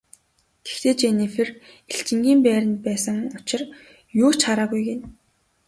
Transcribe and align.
Гэхдээ 0.65 0.93
Женнифер 1.01 1.47
элчингийн 1.91 2.39
байранд 2.43 2.77
байсан 2.87 3.17
учир 3.37 3.61
юу 4.25 4.31
ч 4.37 4.39
хараагүй 4.45 4.81
гэнэ. 4.87 5.03